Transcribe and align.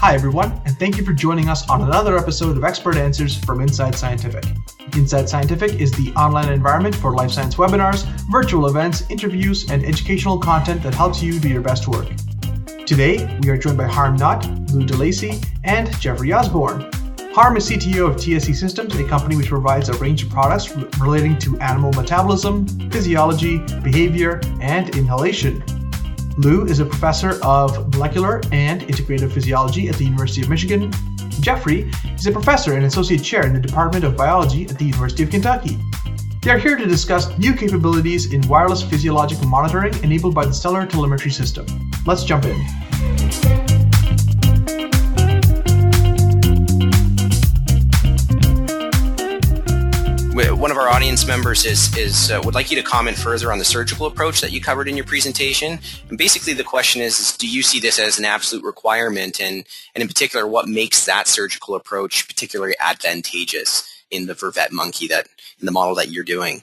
Hi, 0.00 0.14
everyone, 0.14 0.52
and 0.66 0.78
thank 0.78 0.98
you 0.98 1.04
for 1.04 1.14
joining 1.14 1.48
us 1.48 1.66
on 1.70 1.80
another 1.80 2.18
episode 2.18 2.54
of 2.58 2.64
Expert 2.64 2.96
Answers 2.96 3.42
from 3.42 3.62
Inside 3.62 3.94
Scientific. 3.94 4.44
Inside 4.94 5.26
Scientific 5.26 5.80
is 5.80 5.90
the 5.92 6.12
online 6.12 6.52
environment 6.52 6.94
for 6.94 7.14
life 7.14 7.30
science 7.30 7.54
webinars, 7.54 8.04
virtual 8.30 8.66
events, 8.66 9.08
interviews, 9.08 9.70
and 9.70 9.82
educational 9.86 10.38
content 10.38 10.82
that 10.82 10.94
helps 10.94 11.22
you 11.22 11.40
do 11.40 11.48
your 11.48 11.62
best 11.62 11.88
work. 11.88 12.08
Today, 12.84 13.38
we 13.42 13.48
are 13.48 13.56
joined 13.56 13.78
by 13.78 13.86
Harm 13.86 14.16
Nutt, 14.16 14.46
Lou 14.70 14.84
D'Alecy, 14.84 15.42
and 15.64 15.90
Jeffrey 15.98 16.30
Osborn. 16.30 16.90
Harm 17.32 17.56
is 17.56 17.68
CTO 17.70 18.10
of 18.10 18.16
TSE 18.18 18.52
Systems, 18.52 18.94
a 18.96 19.04
company 19.04 19.34
which 19.34 19.48
provides 19.48 19.88
a 19.88 19.94
range 19.94 20.24
of 20.24 20.28
products 20.28 20.76
relating 21.00 21.38
to 21.38 21.58
animal 21.60 21.90
metabolism, 21.94 22.68
physiology, 22.90 23.58
behavior, 23.82 24.42
and 24.60 24.94
inhalation. 24.94 25.64
Lou 26.38 26.66
is 26.66 26.80
a 26.80 26.84
professor 26.84 27.42
of 27.42 27.94
molecular 27.94 28.42
and 28.52 28.82
integrative 28.82 29.32
physiology 29.32 29.88
at 29.88 29.96
the 29.96 30.04
University 30.04 30.42
of 30.42 30.50
Michigan. 30.50 30.92
Jeffrey 31.40 31.90
is 32.14 32.26
a 32.26 32.32
professor 32.32 32.74
and 32.74 32.84
associate 32.84 33.22
chair 33.22 33.46
in 33.46 33.54
the 33.54 33.60
Department 33.60 34.04
of 34.04 34.16
Biology 34.16 34.64
at 34.64 34.78
the 34.78 34.84
University 34.84 35.22
of 35.22 35.30
Kentucky. 35.30 35.78
They 36.42 36.50
are 36.50 36.58
here 36.58 36.76
to 36.76 36.84
discuss 36.84 37.36
new 37.38 37.54
capabilities 37.54 38.34
in 38.34 38.46
wireless 38.48 38.82
physiological 38.82 39.46
monitoring 39.46 39.94
enabled 40.04 40.34
by 40.34 40.44
the 40.44 40.52
Stellar 40.52 40.86
Telemetry 40.86 41.30
System. 41.30 41.66
Let's 42.04 42.24
jump 42.24 42.44
in. 42.44 43.65
Our 50.86 50.92
audience 50.92 51.26
members 51.26 51.64
is, 51.64 51.94
is 51.96 52.30
uh, 52.30 52.40
would 52.44 52.54
like 52.54 52.70
you 52.70 52.76
to 52.76 52.82
comment 52.82 53.16
further 53.16 53.50
on 53.50 53.58
the 53.58 53.64
surgical 53.64 54.06
approach 54.06 54.40
that 54.40 54.52
you 54.52 54.60
covered 54.60 54.86
in 54.86 54.96
your 54.96 55.04
presentation. 55.04 55.80
And 56.08 56.16
basically, 56.16 56.52
the 56.52 56.62
question 56.62 57.02
is, 57.02 57.18
is 57.18 57.36
do 57.36 57.48
you 57.48 57.62
see 57.62 57.80
this 57.80 57.98
as 57.98 58.20
an 58.20 58.24
absolute 58.24 58.64
requirement, 58.64 59.40
and 59.40 59.66
and 59.94 60.02
in 60.02 60.06
particular, 60.06 60.46
what 60.46 60.68
makes 60.68 61.04
that 61.06 61.26
surgical 61.26 61.74
approach 61.74 62.28
particularly 62.28 62.76
advantageous 62.78 64.04
in 64.12 64.26
the 64.26 64.34
vervet 64.34 64.70
monkey 64.70 65.08
that 65.08 65.26
in 65.58 65.66
the 65.66 65.72
model 65.72 65.96
that 65.96 66.10
you're 66.10 66.22
doing? 66.22 66.62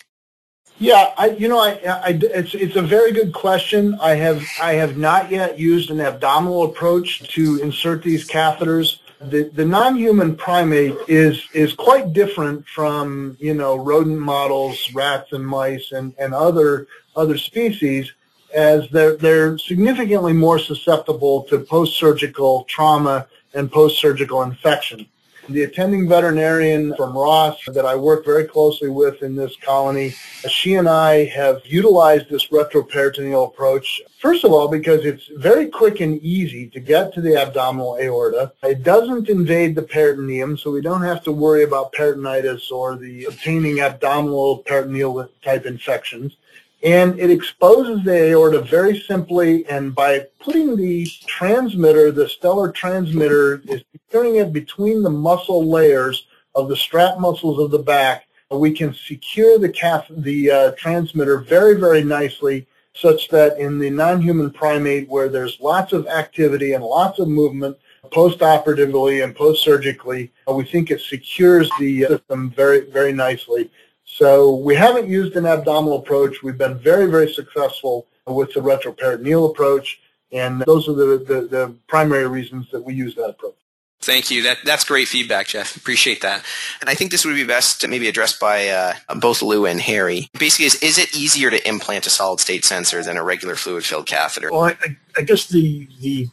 Yeah, 0.80 1.14
I, 1.18 1.28
you 1.32 1.48
know, 1.48 1.60
I, 1.60 1.80
I, 1.86 2.20
it's 2.22 2.54
it's 2.56 2.76
a 2.76 2.82
very 2.82 3.12
good 3.12 3.34
question. 3.34 3.98
I 4.02 4.16
have 4.16 4.44
I 4.62 4.74
have 4.74 4.98
not 4.98 5.32
yet 5.32 5.58
used 5.58 5.92
an 5.92 6.02
abdominal 6.02 6.64
approach 6.64 7.22
to 7.36 7.60
insert 7.62 8.04
these 8.04 8.28
catheters 8.28 8.98
the, 9.30 9.50
the 9.54 9.66
non-human 9.66 10.36
primate 10.36 10.96
is 11.08 11.42
is 11.54 11.74
quite 11.74 12.14
different 12.14 12.68
from 12.68 13.38
you 13.40 13.54
know 13.54 13.76
rodent 13.76 14.20
models, 14.20 14.78
rats 14.94 15.32
and 15.32 15.46
mice, 15.46 15.92
and, 15.92 16.14
and 16.20 16.34
other 16.34 16.88
other 17.16 17.38
species, 17.38 18.12
as 18.54 18.90
they're 18.90 19.16
they're 19.16 19.58
significantly 19.58 20.34
more 20.34 20.60
susceptible 20.60 21.44
to 21.44 21.60
post-surgical 21.60 22.66
trauma 22.66 23.28
and 23.54 23.72
post-surgical 23.72 24.44
infection. 24.44 25.08
The 25.50 25.64
attending 25.64 26.08
veterinarian 26.08 26.96
from 26.96 27.18
Ross 27.18 27.60
that 27.68 27.86
I 27.86 27.96
work 27.96 28.24
very 28.24 28.46
closely 28.46 28.90
with 28.90 29.22
in 29.24 29.36
this 29.36 29.58
colony, 29.58 30.12
she 30.48 30.76
and 30.76 30.88
I 30.88 31.26
have 31.26 31.62
utilized 31.66 32.30
this 32.30 32.48
retroperitoneal 32.48 33.50
approach. 33.50 34.02
First 34.20 34.46
of 34.46 34.54
all, 34.54 34.70
because 34.70 35.04
it's 35.04 35.28
very 35.36 35.68
quick 35.68 36.00
and 36.00 36.18
easy 36.22 36.70
to 36.70 36.80
get 36.80 37.14
to 37.14 37.22
the 37.22 37.36
abdominal 37.36 37.98
aorta. 38.02 38.54
It 38.64 38.84
doesn't 38.84 39.28
invade 39.28 39.76
the 39.76 39.82
peritoneum, 39.82 40.58
so 40.58 40.72
we 40.72 40.82
don't 40.82 41.04
have 41.04 41.24
to 41.26 41.34
worry 41.34 41.64
about 41.64 41.92
peritonitis 41.92 42.72
or 42.72 42.96
the 42.96 43.26
obtaining 43.26 43.82
abdominal 43.82 44.60
peritoneal 44.60 45.28
type 45.44 45.66
infections 45.66 46.38
and 46.84 47.18
it 47.18 47.32
exposes 47.32 48.04
the 48.04 48.32
aorta 48.32 48.62
very 48.62 49.00
simply 49.00 49.66
and 49.68 49.96
by 49.96 50.26
putting 50.40 50.76
the 50.76 51.08
transmitter, 51.26 52.12
the 52.12 52.28
stellar 52.28 52.72
transmitter, 52.72 53.62
is 53.66 53.84
securing 53.94 54.36
it 54.36 54.52
between 54.52 55.02
the 55.02 55.10
muscle 55.10 55.70
layers 55.70 56.28
of 56.56 56.68
the 56.68 56.76
strap 56.76 57.20
muscles 57.20 57.60
of 57.60 57.72
the 57.72 57.80
back, 57.80 58.28
we 58.52 58.72
can 58.72 58.94
secure 58.94 59.58
the, 59.58 59.70
calf, 59.70 60.06
the 60.10 60.52
uh, 60.52 60.72
transmitter 60.78 61.40
very, 61.40 61.76
very 61.76 62.04
nicely 62.04 62.68
such 62.94 63.28
that 63.30 63.58
in 63.58 63.80
the 63.80 63.90
non-human 63.90 64.52
primate 64.52 65.10
where 65.10 65.30
there's 65.30 65.60
lots 65.60 65.94
of 65.94 66.06
activity 66.08 66.74
and 66.74 66.84
lots 66.84 67.18
of 67.18 67.28
movement 67.28 67.76
post-operatively 68.12 69.22
and 69.22 69.36
post-surgically, 69.36 70.32
uh, 70.48 70.54
we 70.54 70.64
think 70.64 70.92
it 70.92 71.02
secures 71.02 71.70
the 71.80 72.06
system 72.06 72.52
very, 72.52 72.82
very 72.92 73.14
nicely. 73.14 73.72
So 74.06 74.56
we 74.56 74.76
haven't 74.76 75.08
used 75.08 75.36
an 75.36 75.46
abdominal 75.46 75.98
approach. 75.98 76.44
We've 76.44 76.58
been 76.58 76.78
very, 76.78 77.08
very 77.10 77.34
successful 77.34 78.08
with 78.28 78.54
the 78.54 78.62
retroperitoneal 78.62 79.50
approach, 79.50 80.00
and 80.32 80.62
those 80.62 80.88
are 80.88 80.94
the, 80.94 81.18
the, 81.18 81.48
the 81.48 81.76
primary 81.88 82.28
reasons 82.28 82.70
that 82.72 82.82
we 82.84 82.94
use 82.94 83.16
that 83.16 83.30
approach. 83.30 83.56
Thank 84.02 84.30
you. 84.30 84.44
That, 84.44 84.58
that's 84.66 84.84
great 84.84 85.08
feedback, 85.08 85.48
Jeff. 85.48 85.78
Appreciate 85.78 86.22
that. 86.22 86.44
And 86.82 86.90
I 86.90 86.94
think 86.94 87.12
this 87.12 87.24
would 87.24 87.36
be 87.36 87.46
best 87.46 87.80
to 87.82 87.88
maybe 87.88 88.10
addressed 88.10 88.38
by 88.38 88.68
uh, 88.68 88.94
both 89.16 89.42
Lou 89.42 89.66
and 89.66 89.80
Harry. 89.80 90.28
Basically, 90.38 90.66
is, 90.66 90.76
is 90.84 90.98
it 90.98 91.16
easier 91.16 91.50
to 91.50 91.68
implant 91.68 92.06
a 92.06 92.10
solid 92.10 92.42
state 92.42 92.66
sensor 92.66 93.02
than 93.02 93.16
a 93.16 93.24
regular 93.24 93.56
fluid 93.56 93.86
filled 93.86 94.06
catheter? 94.06 94.52
Well, 94.52 94.66
I, 94.66 94.76
I 95.18 95.22
guess 95.22 95.48
the, 95.48 95.88
the 96.02 96.28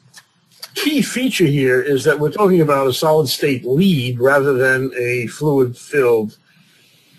key 0.75 1.01
feature 1.01 1.47
here 1.47 1.81
is 1.81 2.03
that 2.05 2.19
we're 2.19 2.33
talking 2.33 2.61
about 2.61 2.89
a 2.89 2.93
solid 2.93 3.29
state 3.29 3.65
lead 3.65 4.19
rather 4.19 4.53
than 4.55 4.93
a 4.99 5.29
fluid 5.29 5.77
filled 5.77 6.39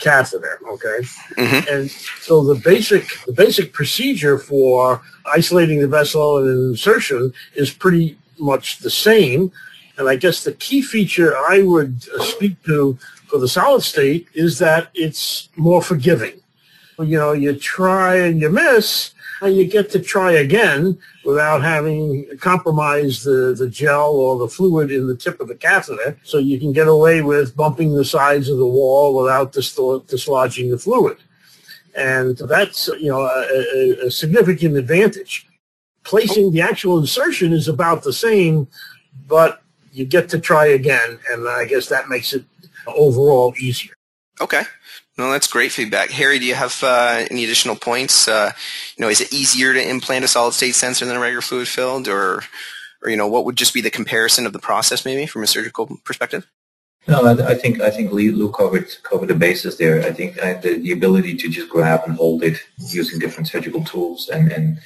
catheter. 0.02 0.60
Okay, 0.68 1.00
mm-hmm. 1.38 1.74
and 1.74 1.90
so 2.20 2.44
the 2.44 2.60
basic 2.60 3.08
the 3.26 3.34
basic 3.34 3.72
procedure 3.72 4.38
for 4.38 5.02
isolating 5.34 5.80
the 5.80 5.88
vessel 5.88 6.38
and 6.40 6.72
insertion 6.72 7.34
is 7.56 7.72
pretty 7.72 8.18
much 8.38 8.80
the 8.80 8.90
same. 8.90 9.52
And 9.98 10.10
I 10.10 10.16
guess 10.16 10.44
the 10.44 10.54
key 10.54 10.82
feature 10.82 11.38
I 11.38 11.62
would 11.62 12.08
uh, 12.18 12.24
speak 12.24 12.62
to 12.64 12.98
for 13.28 13.40
the 13.40 13.48
solid 13.48 13.84
state 13.84 14.28
is 14.34 14.60
that 14.60 14.90
it's 14.94 15.50
more 15.56 15.82
forgiving. 15.82 16.42
You 17.00 17.18
know, 17.18 17.32
you 17.32 17.56
try 17.56 18.16
and 18.18 18.42
you 18.42 18.50
miss, 18.50 19.12
and 19.42 19.56
you 19.56 19.66
get 19.66 19.90
to 19.90 20.00
try 20.00 20.34
again 20.34 20.98
without 21.26 21.64
having 21.64 22.28
compromised 22.40 23.26
the, 23.26 23.56
the 23.58 23.68
gel 23.68 24.12
or 24.12 24.38
the 24.38 24.48
fluid 24.48 24.92
in 24.92 25.08
the 25.08 25.16
tip 25.16 25.42
of 25.42 25.48
the 25.48 25.56
catheter. 25.56 26.18
So 26.24 26.38
you 26.38 26.60
can 26.60 26.72
get 26.72 26.88
away 26.88 27.22
with 27.22 27.56
bumping 27.56 27.96
the 27.96 28.06
sides 28.06 28.50
of 28.50 28.60
the 28.60 28.68
wall 28.68 29.16
without 29.16 29.52
dislodging 29.52 30.70
the 30.70 30.78
fluid. 30.78 31.18
And 31.98 32.38
that's, 32.38 32.88
you 33.00 33.10
know, 33.10 33.22
a, 33.22 34.06
a 34.06 34.12
significant 34.12 34.78
advantage. 34.78 35.48
Placing 36.04 36.52
the 36.52 36.62
actual 36.62 37.00
insertion 37.00 37.52
is 37.52 37.68
about 37.68 38.04
the 38.04 38.14
same, 38.14 38.68
but 39.28 39.62
you 39.92 40.06
get 40.06 40.30
to 40.30 40.40
try 40.40 40.68
again. 40.68 41.20
And 41.32 41.48
I 41.50 41.66
guess 41.66 41.88
that 41.90 42.10
makes 42.10 42.34
it 42.34 42.46
overall 42.88 43.54
easier. 43.60 43.94
Okay. 44.42 44.64
No, 45.18 45.32
that's 45.32 45.48
great 45.48 45.72
feedback. 45.72 46.10
Harry, 46.10 46.40
do 46.40 46.46
you 46.46 46.56
have 46.56 46.84
uh, 46.84 47.26
any 47.30 47.44
additional 47.44 47.76
points? 47.76 48.28
Uh, 48.28 48.52
you 48.98 49.02
know, 49.02 49.10
is 49.10 49.22
it 49.22 49.32
easier 49.32 49.74
to 49.74 49.90
implant 49.90 50.26
a 50.26 50.28
solid 50.28 50.54
state 50.54 50.74
sensor 50.74 51.06
than 51.06 51.16
a 51.16 51.20
regular 51.20 51.42
fluid 51.42 51.68
filled, 51.68 52.08
or, 52.08 52.44
or 53.04 53.10
you 53.10 53.18
know, 53.18 53.28
what 53.28 53.46
would 53.46 53.56
just 53.56 53.74
be 53.74 53.82
the 53.82 53.90
comparison 53.90 54.46
of 54.46 54.54
the 54.54 54.60
process, 54.60 55.06
maybe 55.06 55.28
from 55.28 55.44
a 55.44 55.48
surgical 55.48 56.00
perspective? 56.04 56.48
No, 57.08 57.26
I, 57.26 57.52
I 57.52 57.56
think 57.56 57.82
I 57.82 57.90
think 57.90 58.12
Lou 58.12 58.52
covered 58.52 58.88
covered 59.04 59.28
the 59.28 59.36
basis 59.36 59.76
there. 59.78 60.02
I 60.04 60.12
think 60.12 60.38
uh, 60.42 60.60
the, 60.62 60.78
the 60.78 60.92
ability 60.92 61.36
to 61.38 61.50
just 61.50 61.70
grab 61.70 62.02
and 62.06 62.16
hold 62.16 62.44
it 62.44 62.60
using 62.90 63.20
different 63.20 63.48
surgical 63.48 63.84
tools 63.84 64.30
and 64.30 64.52
and 64.52 64.80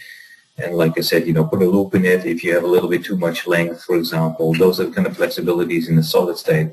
and 0.57 0.75
like 0.75 0.97
I 0.97 1.01
said, 1.01 1.27
you 1.27 1.33
know, 1.33 1.45
put 1.45 1.61
a 1.61 1.66
loop 1.66 1.93
in 1.93 2.05
it 2.05 2.25
if 2.25 2.43
you 2.43 2.53
have 2.53 2.63
a 2.63 2.67
little 2.67 2.89
bit 2.89 3.03
too 3.03 3.17
much 3.17 3.45
length, 3.45 3.83
for 3.83 3.97
example. 3.97 4.53
Those 4.53 4.79
are 4.79 4.89
kind 4.89 5.05
of 5.05 5.17
flexibilities 5.17 5.89
in 5.89 5.97
the 5.97 6.03
solid 6.03 6.37
state 6.37 6.72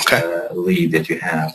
okay. 0.00 0.22
uh, 0.22 0.54
lead 0.54 0.92
that 0.92 1.10
you 1.10 1.18
have. 1.18 1.54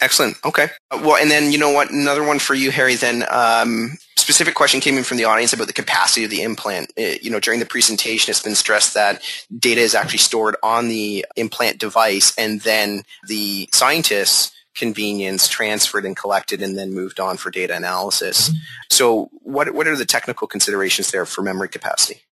Excellent. 0.00 0.36
Okay. 0.44 0.68
Well, 0.90 1.16
and 1.16 1.30
then 1.30 1.52
you 1.52 1.58
know 1.58 1.70
what? 1.70 1.90
Another 1.90 2.24
one 2.24 2.38
for 2.38 2.54
you, 2.54 2.70
Harry. 2.70 2.96
Then, 2.96 3.24
um, 3.30 3.98
specific 4.16 4.54
question 4.54 4.80
came 4.80 4.96
in 4.98 5.04
from 5.04 5.16
the 5.16 5.24
audience 5.24 5.52
about 5.52 5.66
the 5.66 5.72
capacity 5.72 6.24
of 6.24 6.30
the 6.30 6.42
implant. 6.42 6.92
It, 6.96 7.16
uh, 7.16 7.18
you 7.22 7.30
know, 7.30 7.40
during 7.40 7.60
the 7.60 7.66
presentation, 7.66 8.30
it's 8.30 8.42
been 8.42 8.54
stressed 8.54 8.94
that 8.94 9.22
data 9.56 9.80
is 9.80 9.94
actually 9.94 10.18
stored 10.18 10.56
on 10.62 10.88
the 10.88 11.24
implant 11.36 11.78
device, 11.78 12.36
and 12.36 12.60
then 12.62 13.02
the 13.28 13.68
scientists 13.72 14.52
convenience 14.74 15.48
transferred 15.48 16.06
and 16.06 16.16
collected 16.16 16.62
and 16.62 16.78
then 16.78 16.94
moved 16.94 17.20
on 17.20 17.36
for 17.36 17.50
data 17.50 17.76
analysis. 17.76 18.48
Mm-hmm. 18.48 18.58
So 18.90 19.30
what 19.42 19.74
what 19.74 19.86
are 19.86 19.96
the 19.96 20.06
technical 20.06 20.48
considerations 20.48 21.10
there 21.10 21.26
for 21.26 21.42
memory 21.42 21.68
capacity? 21.68 22.22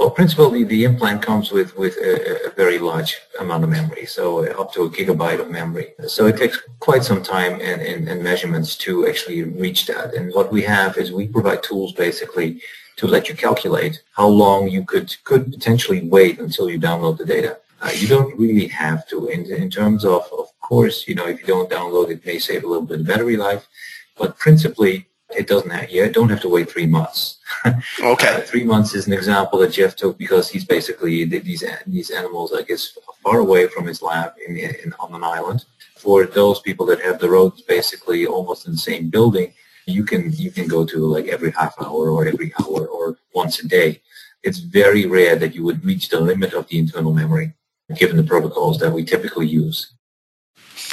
Well, 0.00 0.10
principally, 0.10 0.64
the 0.64 0.84
implant 0.84 1.20
comes 1.20 1.52
with, 1.52 1.76
with 1.76 1.98
a, 1.98 2.46
a, 2.46 2.50
very 2.52 2.78
large 2.78 3.18
amount 3.38 3.64
of 3.64 3.68
memory, 3.68 4.06
so 4.06 4.46
up 4.58 4.72
to 4.72 4.84
a 4.84 4.88
gigabyte 4.88 5.40
of 5.40 5.50
memory. 5.50 5.92
So 6.08 6.24
it 6.26 6.38
takes 6.38 6.58
quite 6.78 7.04
some 7.04 7.22
time 7.22 7.60
and, 7.60 7.82
and, 7.82 8.08
and 8.08 8.24
measurements 8.24 8.76
to 8.76 9.06
actually 9.06 9.42
reach 9.42 9.84
that. 9.88 10.14
And 10.14 10.32
what 10.32 10.50
we 10.50 10.62
have 10.62 10.96
is 10.96 11.12
we 11.12 11.28
provide 11.28 11.62
tools 11.62 11.92
basically 11.92 12.62
to 12.96 13.06
let 13.06 13.28
you 13.28 13.34
calculate 13.34 14.02
how 14.12 14.28
long 14.28 14.68
you 14.68 14.86
could, 14.86 15.14
could 15.24 15.52
potentially 15.52 16.00
wait 16.08 16.40
until 16.40 16.70
you 16.70 16.80
download 16.80 17.18
the 17.18 17.26
data. 17.26 17.58
Uh, 17.82 17.90
you 17.94 18.08
don't 18.08 18.34
really 18.38 18.68
have 18.68 19.06
to. 19.08 19.26
In, 19.26 19.44
in 19.52 19.68
terms 19.68 20.06
of, 20.06 20.22
of 20.32 20.48
course, 20.62 21.06
you 21.08 21.14
know, 21.14 21.26
if 21.26 21.42
you 21.42 21.46
don't 21.46 21.68
download, 21.68 22.08
it 22.08 22.24
may 22.24 22.38
save 22.38 22.64
a 22.64 22.66
little 22.66 22.86
bit 22.86 23.00
of 23.00 23.06
battery 23.06 23.36
life. 23.36 23.68
But 24.16 24.38
principally, 24.38 25.09
It 25.36 25.46
doesn't 25.46 25.70
have, 25.70 25.90
you 25.90 26.10
don't 26.10 26.28
have 26.28 26.40
to 26.42 26.48
wait 26.48 26.70
three 26.70 26.86
months. 26.86 27.38
okay. 28.02 28.34
Uh, 28.34 28.40
three 28.40 28.64
months 28.64 28.94
is 28.94 29.06
an 29.06 29.12
example 29.12 29.58
that 29.60 29.72
Jeff 29.72 29.96
took 29.96 30.18
because 30.18 30.48
he's 30.48 30.64
basically, 30.64 31.24
these, 31.24 31.64
these 31.86 32.10
animals, 32.10 32.52
I 32.52 32.62
guess, 32.62 32.98
far 33.22 33.38
away 33.38 33.68
from 33.68 33.86
his 33.86 34.02
lab 34.02 34.32
in, 34.46 34.56
in, 34.56 34.92
on 34.98 35.14
an 35.14 35.24
island. 35.24 35.64
For 35.96 36.24
those 36.24 36.60
people 36.60 36.86
that 36.86 37.02
have 37.02 37.18
the 37.18 37.28
roads 37.28 37.62
basically 37.62 38.26
almost 38.26 38.66
in 38.66 38.72
the 38.72 38.78
same 38.78 39.10
building, 39.10 39.52
you 39.86 40.04
can 40.04 40.32
you 40.32 40.50
can 40.50 40.66
go 40.66 40.84
to 40.84 40.98
like 40.98 41.26
every 41.26 41.50
half 41.52 41.74
hour 41.80 42.10
or 42.10 42.26
every 42.26 42.52
hour 42.60 42.86
or 42.86 43.18
once 43.34 43.60
a 43.60 43.68
day. 43.68 44.00
It's 44.42 44.58
very 44.58 45.06
rare 45.06 45.36
that 45.36 45.54
you 45.54 45.64
would 45.64 45.84
reach 45.84 46.08
the 46.08 46.20
limit 46.20 46.54
of 46.54 46.68
the 46.68 46.78
internal 46.78 47.12
memory, 47.12 47.52
given 47.94 48.16
the 48.16 48.22
protocols 48.22 48.78
that 48.78 48.92
we 48.92 49.04
typically 49.04 49.46
use. 49.46 49.92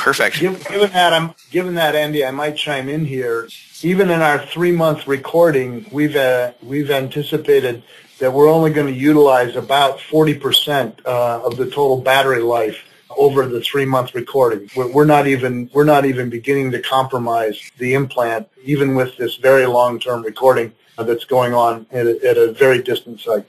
Perfect. 0.08 0.40
Given 0.40 0.90
that, 0.92 1.12
I'm 1.12 1.34
given 1.52 1.76
that, 1.76 1.94
Andy, 1.94 2.24
I 2.24 2.32
might 2.32 2.56
chime 2.56 2.88
in 2.88 3.04
here. 3.04 3.50
Even 3.84 4.10
in 4.10 4.22
our 4.22 4.40
three-month 4.40 5.06
recording, 5.06 5.86
we've 5.92 6.16
uh, 6.16 6.54
we've 6.64 6.90
anticipated 6.90 7.84
that 8.20 8.32
we're 8.32 8.50
only 8.50 8.72
going 8.72 8.88
to 8.88 8.98
utilize 8.98 9.58
about 9.58 10.00
40% 10.00 11.06
uh, 11.06 11.42
of 11.44 11.58
the 11.58 11.66
total 11.66 12.00
battery 12.00 12.42
life 12.42 12.78
over 13.18 13.46
the 13.48 13.60
three 13.60 13.84
month 13.84 14.16
recording. 14.16 14.70
We're, 14.78 15.04
not 15.04 15.28
even 15.28 15.70
we're 15.74 15.84
not 15.84 16.06
even 16.06 16.30
beginning 16.30 16.72
to 16.72 16.82
compromise 16.82 17.60
the 17.78 17.94
implant, 17.94 18.48
even 18.64 18.96
with 18.96 19.18
this 19.18 19.36
very 19.36 19.66
long 19.66 20.00
term 20.00 20.24
recording 20.24 20.72
that's 20.98 21.26
going 21.26 21.54
on 21.54 21.86
at 21.92 22.08
a, 22.08 22.30
at 22.30 22.38
a 22.38 22.54
very 22.54 22.82
distant 22.82 23.20
site. 23.20 23.46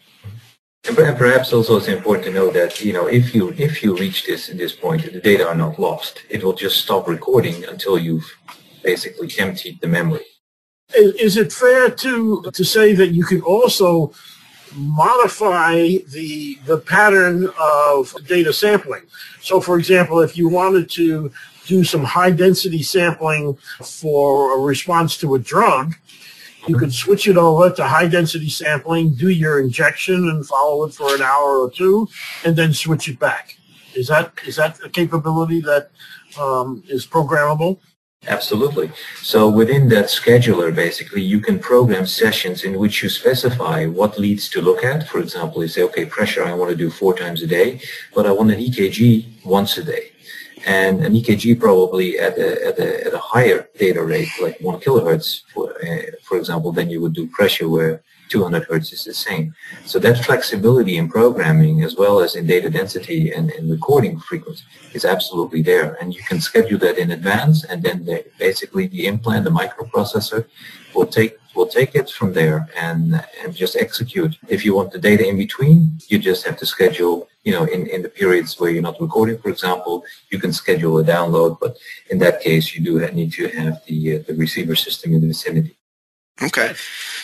Perhaps 0.95 1.53
also 1.53 1.77
it's 1.77 1.89
important 1.89 2.27
to 2.27 2.33
know 2.33 2.51
that 2.51 2.83
you 2.83 2.93
know 2.93 3.07
if 3.07 3.35
you 3.35 3.55
if 3.59 3.83
you 3.83 3.97
reach 3.97 4.27
this 4.27 4.49
this 4.49 4.75
point, 4.75 5.03
the 5.13 5.21
data 5.21 5.47
are 5.47 5.55
not 5.55 5.79
lost. 5.79 6.23
It 6.31 6.43
will 6.43 6.55
just 6.55 6.81
stop 6.81 7.07
recording 7.09 7.65
until 7.65 7.99
you've 7.99 8.31
basically 8.83 9.31
emptied 9.39 9.81
the 9.81 9.89
memory. 9.89 10.25
Is 10.95 11.37
it 11.37 11.53
fair 11.53 11.91
to 11.91 12.43
to 12.53 12.65
say 12.65 12.95
that 12.95 13.09
you 13.09 13.25
can 13.25 13.43
also 13.43 14.13
modify 14.75 15.97
the 16.13 16.59
the 16.67 16.79
pattern 16.79 17.49
of 17.61 18.15
data 18.27 18.53
sampling. 18.53 19.03
So, 19.41 19.61
for 19.61 19.79
example, 19.79 20.21
if 20.21 20.37
you 20.37 20.49
wanted 20.49 20.91
to 20.91 21.33
do 21.67 21.85
some 21.85 22.05
high 22.05 22.31
density 22.31 22.83
sampling 22.83 23.57
for 23.83 24.57
a 24.57 24.61
response 24.61 25.17
to 25.19 25.35
a 25.35 25.39
drug, 25.39 25.95
you 26.69 26.77
could 26.77 26.93
switch 26.93 27.27
it 27.27 27.37
over 27.37 27.71
to 27.71 27.85
high 27.85 28.07
density 28.07 28.49
sampling, 28.49 29.15
do 29.15 29.29
your 29.31 29.61
injection, 29.61 30.29
and 30.29 30.47
follow 30.47 30.85
it 30.85 30.95
for 30.95 31.15
an 31.15 31.23
hour 31.23 31.59
or 31.59 31.71
two, 31.71 32.09
and 32.45 32.57
then 32.57 32.73
switch 32.73 33.09
it 33.09 33.19
back. 33.19 33.57
Is 33.95 34.09
that 34.09 34.33
is 34.47 34.57
that 34.57 34.79
a 34.85 34.89
capability 34.89 35.61
that 35.63 35.91
um, 36.39 36.83
is 36.89 37.07
programmable? 37.07 37.79
Absolutely. 38.27 38.91
So 39.23 39.49
within 39.49 39.89
that 39.91 40.07
scheduler, 40.07 40.75
basically, 40.75 41.23
you 41.23 41.41
can 41.41 41.59
program 41.59 42.05
sessions 42.05 42.65
in 42.65 42.79
which 42.79 43.03
you 43.03 43.09
specify 43.09 43.87
what 43.87 44.19
leads 44.19 44.49
to 44.51 44.61
look 44.61 44.85
at. 44.85 45.09
For 45.09 45.21
example, 45.21 45.63
you 45.63 45.69
say, 45.69 45.83
okay, 45.83 46.05
pressure 46.05 46.45
I 46.45 46.53
want 46.53 46.71
to 46.71 46.77
do 46.77 46.91
four 46.91 47.17
times 47.17 47.43
a 47.43 47.47
day, 47.47 47.81
but 48.15 48.27
I 48.27 48.33
want 48.33 48.51
an 48.51 48.59
EKG 48.59 49.45
once 49.45 49.79
a 49.79 49.85
day. 49.85 50.08
And 50.69 51.03
an 51.03 51.15
EKG 51.15 51.59
probably 51.59 52.19
at 52.19 52.37
a, 52.37 52.67
at 52.67 52.79
a, 52.79 53.07
at 53.07 53.15
a 53.15 53.19
higher 53.19 53.69
data 53.79 54.03
rate, 54.03 54.29
like 54.39 54.61
one 54.61 54.79
kilohertz, 54.79 55.41
for, 55.55 55.73
uh, 55.83 56.03
for 56.23 56.37
example, 56.37 56.73
than 56.73 56.91
you 56.91 57.01
would 57.01 57.15
do 57.15 57.27
pressure 57.27 57.71
where 57.71 58.03
200 58.29 58.65
hertz 58.65 58.93
is 58.93 59.05
the 59.05 59.15
same. 59.15 59.55
So 59.87 59.99
that 60.01 60.23
flexibility 60.27 60.99
in 60.99 61.09
programming 61.09 61.83
as 61.83 61.97
well 61.97 62.21
as 62.21 62.37
in 62.37 62.47
data 62.47 62.69
density 62.69 63.33
and, 63.33 63.51
and 63.51 63.71
recording 63.71 64.21
frequency 64.21 64.65
is 64.93 65.07
absolutely 65.07 65.63
there. 65.63 65.97
And 66.03 66.15
you 66.15 66.23
can 66.29 66.39
schedule 66.39 66.79
that 66.81 66.99
in 66.99 67.13
advance 67.13 67.65
and 67.65 67.83
then 67.83 68.05
the, 68.05 68.27
basically 68.39 68.89
the 68.89 69.07
implant, 69.07 69.45
the 69.45 69.51
microprocessor 69.51 70.45
will 70.95 71.07
take 71.07 71.39
will 71.59 71.67
take 71.81 71.93
it 72.01 72.09
from 72.19 72.31
there 72.39 72.59
and 72.87 73.03
and 73.41 73.49
just 73.63 73.75
execute. 73.87 74.33
If 74.57 74.61
you 74.65 74.73
want 74.75 74.91
the 74.93 75.03
data 75.11 75.25
in 75.31 75.37
between, 75.47 75.79
you 76.11 76.17
just 76.31 76.43
have 76.47 76.59
to 76.63 76.67
schedule, 76.75 77.15
you 77.47 77.53
know, 77.55 77.65
in, 77.75 77.81
in 77.95 78.01
the 78.07 78.13
periods 78.21 78.51
where 78.59 78.71
you're 78.73 78.89
not 78.91 79.01
recording, 79.07 79.39
for 79.43 79.51
example, 79.55 79.95
you 80.33 80.39
can 80.45 80.53
schedule 80.63 80.95
a 80.99 81.05
download, 81.15 81.53
but 81.63 81.73
in 82.13 82.19
that 82.25 82.37
case 82.47 82.67
you 82.75 82.81
do 82.89 82.93
need 83.21 83.33
to 83.39 83.45
have 83.59 83.75
the 83.89 83.99
uh, 84.15 84.19
the 84.29 84.35
receiver 84.45 84.77
system 84.87 85.09
in 85.15 85.21
the 85.23 85.31
vicinity. 85.35 85.75
Okay. 86.41 86.75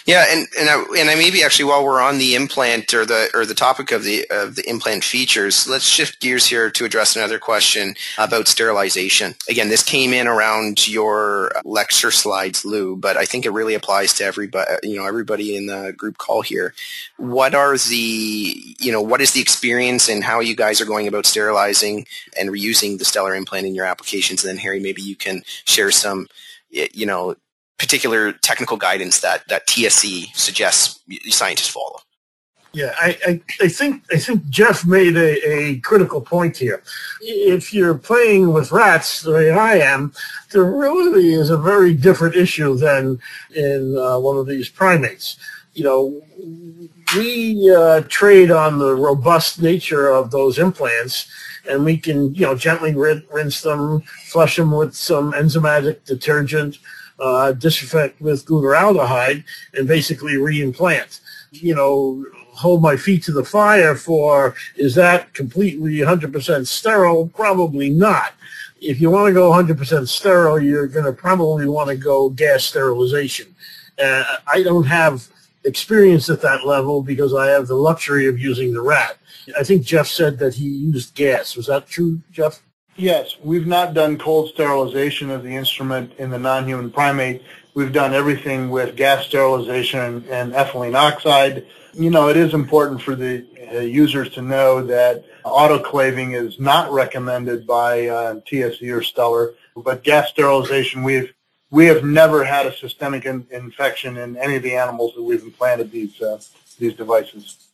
Yeah, 0.06 0.26
and 0.28 0.48
and 0.58 0.68
I, 0.68 0.84
and 0.98 1.08
I 1.08 1.14
maybe 1.14 1.42
actually 1.44 1.66
while 1.66 1.84
we're 1.84 2.02
on 2.02 2.18
the 2.18 2.34
implant 2.34 2.92
or 2.92 3.06
the 3.06 3.30
or 3.32 3.46
the 3.46 3.54
topic 3.54 3.92
of 3.92 4.02
the 4.02 4.26
of 4.28 4.56
the 4.56 4.68
implant 4.68 5.04
features, 5.04 5.68
let's 5.68 5.86
shift 5.86 6.20
gears 6.20 6.46
here 6.46 6.68
to 6.70 6.84
address 6.84 7.16
another 7.16 7.38
question 7.38 7.94
about 8.18 8.48
sterilization. 8.48 9.34
Again, 9.48 9.68
this 9.68 9.82
came 9.82 10.12
in 10.12 10.26
around 10.26 10.88
your 10.88 11.52
lecture 11.64 12.10
slides, 12.10 12.64
Lou, 12.64 12.96
but 12.96 13.16
I 13.16 13.24
think 13.24 13.46
it 13.46 13.50
really 13.50 13.74
applies 13.74 14.12
to 14.14 14.24
everybody. 14.24 14.72
You 14.82 14.96
know, 14.96 15.06
everybody 15.06 15.56
in 15.56 15.66
the 15.66 15.94
group 15.96 16.18
call 16.18 16.42
here. 16.42 16.74
What 17.16 17.54
are 17.54 17.78
the 17.78 18.74
you 18.80 18.92
know 18.92 19.00
what 19.00 19.20
is 19.20 19.32
the 19.32 19.40
experience 19.40 20.08
and 20.08 20.24
how 20.24 20.40
you 20.40 20.56
guys 20.56 20.80
are 20.80 20.86
going 20.86 21.06
about 21.08 21.24
sterilizing 21.24 22.06
and 22.38 22.50
reusing 22.50 22.98
the 22.98 23.04
stellar 23.04 23.34
implant 23.34 23.66
in 23.66 23.74
your 23.74 23.86
applications? 23.86 24.44
And 24.44 24.50
then 24.50 24.62
Harry, 24.64 24.80
maybe 24.80 25.02
you 25.02 25.16
can 25.16 25.44
share 25.64 25.92
some 25.92 26.26
you 26.70 27.06
know 27.06 27.36
particular 27.78 28.32
technical 28.32 28.76
guidance 28.76 29.20
that, 29.20 29.46
that 29.48 29.66
TSE 29.66 30.26
suggests 30.34 31.00
scientists 31.28 31.68
follow. 31.68 32.00
Yeah, 32.74 32.92
I, 32.98 33.16
I, 33.24 33.40
I, 33.62 33.68
think 33.68 34.02
I 34.12 34.18
think 34.18 34.48
Jeff 34.48 34.84
made 34.84 35.16
a, 35.16 35.48
a 35.48 35.78
critical 35.78 36.20
point 36.20 36.56
here. 36.56 36.82
If 37.20 37.72
you're 37.72 37.96
playing 37.96 38.52
with 38.52 38.72
rats 38.72 39.22
the 39.22 39.32
way 39.32 39.52
I 39.52 39.76
am, 39.76 40.12
sterility 40.48 41.34
is 41.34 41.50
a 41.50 41.56
very 41.56 41.94
different 41.94 42.34
issue 42.34 42.76
than 42.76 43.20
in 43.54 43.96
uh, 43.96 44.18
one 44.18 44.36
of 44.38 44.48
these 44.48 44.68
primates. 44.68 45.36
You 45.74 45.84
know, 45.84 46.22
we 47.16 47.72
uh, 47.72 48.02
trade 48.08 48.50
on 48.50 48.80
the 48.80 48.94
robust 48.94 49.62
nature 49.62 50.08
of 50.08 50.32
those 50.32 50.58
implants, 50.58 51.28
and 51.68 51.84
we 51.84 51.96
can 51.96 52.34
you 52.34 52.42
know 52.42 52.54
gently 52.54 52.94
rinse 52.94 53.62
them, 53.62 54.02
flush 54.26 54.56
them 54.56 54.72
with 54.72 54.94
some 54.94 55.32
enzymatic 55.32 56.04
detergent, 56.04 56.78
uh, 57.18 57.52
disinfect 57.52 58.20
with 58.20 58.46
glutaraldehyde 58.46 59.44
and 59.74 59.88
basically 59.88 60.34
reimplant. 60.34 61.20
You 61.52 61.74
know, 61.74 62.24
hold 62.54 62.82
my 62.82 62.96
feet 62.96 63.22
to 63.24 63.32
the 63.32 63.44
fire 63.44 63.94
for 63.94 64.54
is 64.76 64.94
that 64.94 65.34
completely 65.34 65.98
100% 65.98 66.66
sterile? 66.66 67.28
Probably 67.28 67.90
not. 67.90 68.32
If 68.80 69.00
you 69.00 69.10
want 69.10 69.28
to 69.28 69.32
go 69.32 69.50
100% 69.50 70.08
sterile, 70.08 70.60
you're 70.60 70.86
going 70.86 71.06
to 71.06 71.12
probably 71.12 71.66
want 71.66 71.88
to 71.88 71.96
go 71.96 72.30
gas 72.30 72.64
sterilization. 72.64 73.54
Uh, 74.02 74.24
I 74.46 74.62
don't 74.62 74.84
have 74.84 75.28
experience 75.64 76.28
at 76.28 76.42
that 76.42 76.66
level 76.66 77.02
because 77.02 77.34
I 77.34 77.46
have 77.46 77.66
the 77.66 77.74
luxury 77.74 78.26
of 78.26 78.38
using 78.38 78.72
the 78.72 78.82
rat. 78.82 79.18
I 79.58 79.62
think 79.62 79.84
Jeff 79.84 80.06
said 80.06 80.38
that 80.38 80.54
he 80.54 80.64
used 80.64 81.14
gas. 81.14 81.56
Was 81.56 81.66
that 81.66 81.86
true, 81.86 82.20
Jeff? 82.30 82.62
Yes, 82.96 83.36
we've 83.42 83.66
not 83.66 83.92
done 83.92 84.18
cold 84.18 84.50
sterilization 84.50 85.30
of 85.30 85.42
the 85.42 85.54
instrument 85.54 86.12
in 86.18 86.30
the 86.30 86.38
non-human 86.38 86.92
primate. 86.92 87.42
We've 87.74 87.92
done 87.92 88.14
everything 88.14 88.70
with 88.70 88.96
gas 88.96 89.26
sterilization 89.26 90.24
and, 90.30 90.52
ethylene 90.52 90.94
oxide. 90.94 91.66
You 91.92 92.10
know, 92.10 92.28
it 92.28 92.36
is 92.36 92.54
important 92.54 93.02
for 93.02 93.16
the 93.16 93.44
users 93.82 94.30
to 94.30 94.42
know 94.42 94.84
that 94.86 95.24
autoclaving 95.44 96.40
is 96.40 96.60
not 96.60 96.92
recommended 96.92 97.66
by 97.66 98.06
uh, 98.06 98.40
TSE 98.46 98.88
or 98.90 99.02
Stellar, 99.02 99.54
but 99.76 100.04
gas 100.04 100.28
sterilization, 100.28 101.02
we've 101.02 101.33
we 101.74 101.86
have 101.86 102.04
never 102.04 102.44
had 102.44 102.66
a 102.66 102.72
systemic 102.76 103.24
in, 103.26 103.46
infection 103.50 104.16
in 104.16 104.36
any 104.36 104.56
of 104.56 104.62
the 104.62 104.74
animals 104.74 105.14
that 105.14 105.22
we've 105.22 105.42
implanted 105.42 105.90
these 105.90 106.20
uh, 106.22 106.40
these 106.78 106.94
devices. 106.94 107.68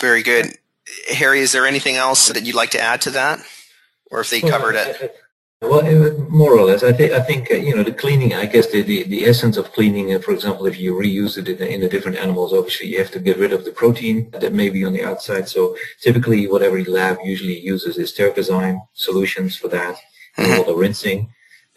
Very 0.00 0.22
good, 0.22 0.46
Harry. 1.08 1.40
Is 1.40 1.52
there 1.52 1.66
anything 1.66 1.96
else 1.96 2.28
that 2.28 2.44
you'd 2.44 2.54
like 2.54 2.70
to 2.70 2.80
add 2.80 3.00
to 3.02 3.10
that? 3.10 3.40
or 4.10 4.20
if 4.20 4.30
they 4.30 4.40
covered 4.40 4.74
it? 4.74 5.16
Well, 5.60 5.82
more 6.30 6.52
or 6.52 6.62
less. 6.62 6.84
I 6.84 6.92
think 6.92 7.12
I 7.12 7.20
think 7.20 7.50
uh, 7.50 7.56
you 7.56 7.74
know 7.74 7.82
the 7.82 7.92
cleaning. 7.92 8.32
I 8.32 8.46
guess 8.46 8.70
the, 8.70 8.82
the, 8.82 9.02
the 9.04 9.24
essence 9.24 9.56
of 9.56 9.72
cleaning. 9.72 10.14
Uh, 10.14 10.20
for 10.20 10.30
example, 10.30 10.66
if 10.66 10.78
you 10.78 10.94
reuse 10.94 11.36
it 11.36 11.48
in, 11.48 11.60
in 11.66 11.80
the 11.80 11.88
different 11.88 12.16
animals, 12.16 12.52
obviously 12.52 12.86
you 12.86 12.98
have 12.98 13.10
to 13.10 13.18
get 13.18 13.38
rid 13.38 13.52
of 13.52 13.64
the 13.64 13.72
protein 13.72 14.30
that 14.30 14.52
may 14.52 14.68
be 14.68 14.84
on 14.84 14.92
the 14.92 15.02
outside. 15.02 15.48
So 15.48 15.76
typically, 16.00 16.46
what 16.46 16.62
every 16.62 16.84
lab 16.84 17.18
usually 17.24 17.58
uses 17.58 17.98
is 17.98 18.12
Tergazyme 18.12 18.78
solutions 18.92 19.56
for 19.56 19.66
that, 19.68 19.96
mm-hmm. 19.96 20.42
and 20.42 20.52
all 20.52 20.64
the 20.64 20.76
rinsing, 20.76 21.28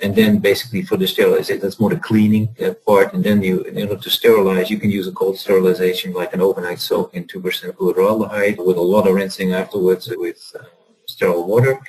and 0.02 0.16
then 0.16 0.40
basically 0.40 0.82
for 0.82 0.98
the 0.98 1.08
sterilization, 1.08 1.62
that's 1.62 1.80
more 1.80 1.90
the 1.90 1.98
cleaning 1.98 2.56
uh, 2.64 2.74
part. 2.86 3.14
And 3.14 3.24
then 3.24 3.42
you, 3.42 3.62
in 3.64 3.78
order 3.78 4.02
to 4.02 4.10
sterilize, 4.10 4.70
you 4.70 4.80
can 4.80 4.92
use 4.92 5.08
a 5.08 5.12
cold 5.12 5.38
sterilization 5.38 6.14
like 6.14 6.34
an 6.34 6.42
overnight 6.42 6.80
soak 6.80 7.14
in 7.14 7.28
two 7.28 7.42
percent 7.42 7.76
glutaraldehyde 7.76 8.66
with 8.66 8.78
a 8.78 8.82
lot 8.82 9.08
of 9.08 9.16
rinsing 9.16 9.54
afterwards 9.54 10.10
with 10.10 10.42
uh, 10.60 10.64
sterile 11.06 11.46
water 11.46 11.80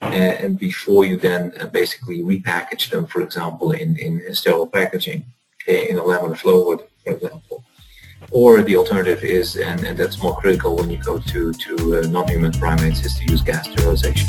and 0.00 0.58
before 0.58 1.04
you 1.04 1.16
then 1.16 1.52
uh, 1.60 1.66
basically 1.66 2.20
repackage 2.20 2.90
them, 2.90 3.06
for 3.06 3.20
example, 3.22 3.72
in, 3.72 3.96
in 3.96 4.34
sterile 4.34 4.66
packaging, 4.66 5.24
in 5.66 5.98
a 5.98 6.02
laminar 6.02 6.36
flow 6.36 6.64
hood, 6.64 6.86
for 7.04 7.14
example. 7.14 7.64
Or 8.30 8.62
the 8.62 8.76
alternative 8.76 9.24
is, 9.24 9.56
and, 9.56 9.84
and 9.84 9.96
that's 9.96 10.22
more 10.22 10.36
critical 10.36 10.76
when 10.76 10.90
you 10.90 10.98
go 10.98 11.18
to, 11.18 11.52
to 11.52 11.98
uh, 11.98 12.06
non-human 12.08 12.52
primates, 12.52 13.04
is 13.04 13.16
to 13.18 13.24
use 13.24 13.42
gas 13.42 13.68
sterilization. 13.70 14.28